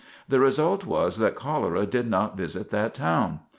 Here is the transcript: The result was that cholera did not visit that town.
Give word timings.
The 0.27 0.39
result 0.39 0.83
was 0.83 1.17
that 1.19 1.35
cholera 1.35 1.85
did 1.85 2.09
not 2.09 2.35
visit 2.35 2.69
that 2.69 2.95
town. 2.95 3.41